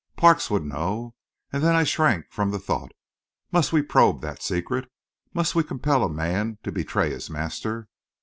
Parks 0.17 0.49
would 0.49 0.65
know. 0.65 1.13
And 1.53 1.61
then 1.61 1.75
I 1.75 1.83
shrank 1.83 2.31
from 2.31 2.49
the 2.49 2.57
thought. 2.57 2.91
Must 3.51 3.71
we 3.71 3.83
probe 3.83 4.21
that 4.21 4.41
secret? 4.41 4.89
Must 5.31 5.53
we 5.53 5.63
compel 5.63 6.03
a 6.03 6.09
man 6.09 6.57
to 6.63 6.71
betray 6.71 7.11
his 7.11 7.29
master? 7.29 7.87